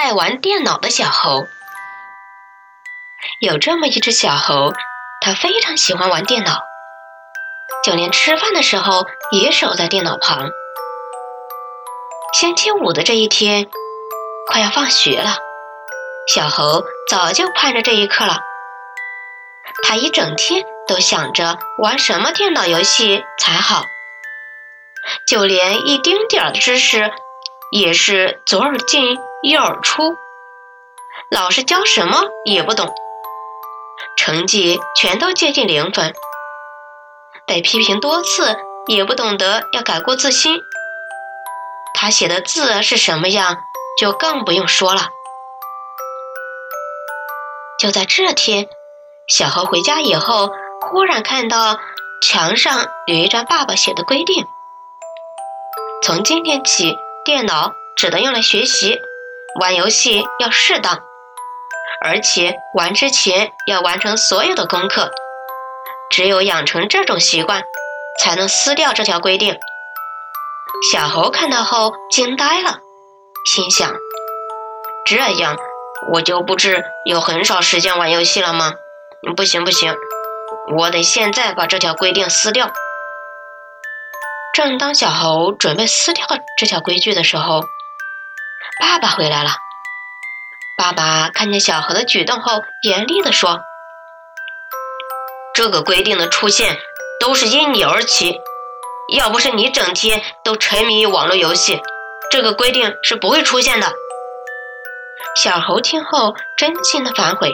[0.00, 1.48] 爱玩电脑的小猴。
[3.40, 4.72] 有这么一只小猴，
[5.20, 6.62] 它非常喜欢玩电脑，
[7.82, 10.50] 就连吃饭的时候也守在电脑旁。
[12.32, 13.68] 星期五的这一天，
[14.46, 15.36] 快要放学了，
[16.32, 18.38] 小猴早就盼着这一刻了。
[19.82, 23.82] 他一整天都想着玩什么电脑游戏才好，
[25.26, 27.10] 就连一丁点儿的知识
[27.72, 30.16] 也是左耳进右耳出，
[31.30, 32.92] 老师教什么也不懂，
[34.16, 36.12] 成绩全都接近零分，
[37.46, 40.60] 被批评多次也不懂得要改过自新。
[41.94, 43.58] 他写的字是什么样，
[44.00, 45.08] 就更不用说了。
[47.78, 48.66] 就在这天。
[49.28, 51.78] 小猴回家以后，忽然看到
[52.22, 54.42] 墙上有一张爸爸写的规定：
[56.02, 56.96] 从今天起，
[57.26, 58.98] 电脑只能用来学习，
[59.60, 61.00] 玩游戏要适当，
[62.00, 65.10] 而且玩之前要完成所有的功课。
[66.10, 67.62] 只有养成这种习惯，
[68.20, 69.58] 才能撕掉这条规定。
[70.92, 72.78] 小猴看到后惊呆了，
[73.52, 73.92] 心想：
[75.04, 75.56] 这样
[76.12, 78.74] 我就不是有很少时间玩游戏了吗？
[79.36, 79.92] 不行不行，
[80.78, 82.70] 我得现在把这条规定撕掉。
[84.54, 87.64] 正当小猴准备撕掉这条规矩的时候，
[88.80, 89.50] 爸爸回来了。
[90.76, 93.60] 爸爸看见小猴的举动后，严厉地说
[95.54, 96.78] ：“这个规定的出现
[97.18, 98.40] 都是因你而起，
[99.16, 101.80] 要不是你整天都沉迷于网络游戏，
[102.30, 103.92] 这个规定是不会出现的。”
[105.42, 107.52] 小猴听后，真心的反悔。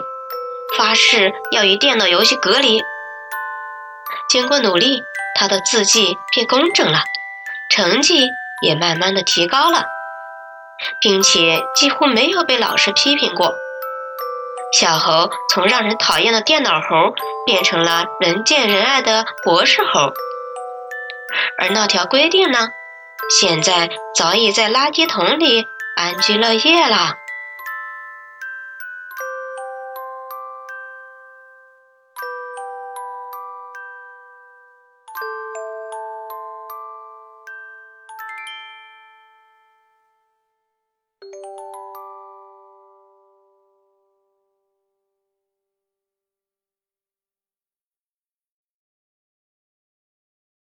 [0.77, 2.83] 发誓要与电脑游戏隔离。
[4.29, 5.03] 经过努力，
[5.39, 7.05] 他的字迹变工整了，
[7.71, 8.29] 成绩
[8.63, 9.85] 也慢慢的提高了，
[11.01, 13.55] 并且几乎没有被老师批评过。
[14.79, 17.15] 小猴从让人讨厌的电脑猴
[17.47, 20.13] 变成了人见人爱的博士猴，
[21.59, 22.69] 而那条规定呢，
[23.41, 25.65] 现在早已在垃圾桶里
[25.97, 27.15] 安居乐业了。